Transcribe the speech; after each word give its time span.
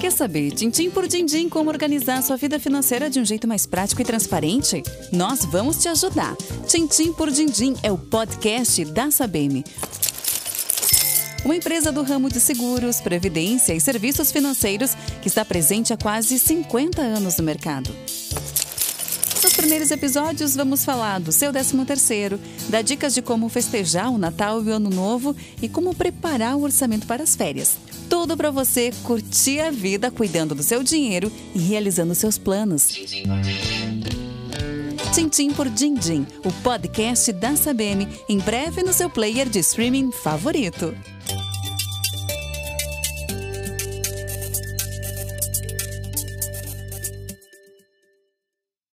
Quer 0.00 0.12
saber, 0.12 0.52
tintim 0.52 0.90
por 0.90 1.06
dindim, 1.06 1.46
como 1.46 1.68
organizar 1.68 2.22
sua 2.22 2.34
vida 2.34 2.58
financeira 2.58 3.10
de 3.10 3.20
um 3.20 3.24
jeito 3.24 3.46
mais 3.46 3.66
prático 3.66 4.00
e 4.00 4.04
transparente? 4.04 4.82
Nós 5.12 5.44
vamos 5.44 5.76
te 5.76 5.88
ajudar. 5.88 6.34
Tintim 6.66 7.12
por 7.12 7.30
dindim 7.30 7.74
é 7.82 7.92
o 7.92 7.98
podcast 7.98 8.82
da 8.86 9.10
Sabem. 9.10 9.62
Uma 11.44 11.54
empresa 11.54 11.92
do 11.92 12.02
ramo 12.02 12.30
de 12.30 12.40
seguros, 12.40 12.98
previdência 12.98 13.74
e 13.74 13.80
serviços 13.80 14.32
financeiros 14.32 14.94
que 15.20 15.28
está 15.28 15.44
presente 15.44 15.92
há 15.92 15.98
quase 15.98 16.38
50 16.38 17.02
anos 17.02 17.36
no 17.36 17.44
mercado. 17.44 17.94
Nos 19.42 19.54
primeiros 19.54 19.90
episódios, 19.90 20.54
vamos 20.54 20.84
falar 20.84 21.18
do 21.18 21.32
seu 21.32 21.50
13 21.50 21.84
terceiro, 21.86 22.38
dar 22.68 22.82
dicas 22.82 23.14
de 23.14 23.22
como 23.22 23.48
festejar 23.48 24.10
o 24.10 24.18
Natal 24.18 24.62
e 24.62 24.68
o 24.68 24.74
Ano 24.74 24.90
Novo 24.90 25.34
e 25.62 25.68
como 25.68 25.94
preparar 25.94 26.56
o 26.56 26.62
orçamento 26.62 27.06
para 27.06 27.22
as 27.22 27.34
férias. 27.34 27.78
Tudo 28.10 28.36
para 28.36 28.50
você 28.50 28.92
curtir 29.02 29.60
a 29.60 29.70
vida 29.70 30.10
cuidando 30.10 30.54
do 30.54 30.62
seu 30.62 30.82
dinheiro 30.82 31.32
e 31.54 31.58
realizando 31.58 32.14
seus 32.14 32.36
planos. 32.36 32.88
Tintim 35.14 35.52
por 35.52 35.70
Dindim, 35.70 36.26
o 36.44 36.52
podcast 36.62 37.32
da 37.32 37.56
Sabem, 37.56 38.06
em 38.28 38.38
breve 38.38 38.82
no 38.82 38.92
seu 38.92 39.08
player 39.08 39.48
de 39.48 39.60
streaming 39.60 40.12
favorito. 40.12 40.94